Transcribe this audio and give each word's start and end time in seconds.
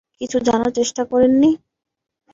কিছু 0.21 0.37
জানার 0.47 0.71
চেষ্টা 0.77 1.03
করেন 1.05 1.31
নি? 1.41 1.51